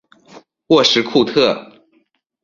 [0.65, 1.83] 沃什库特。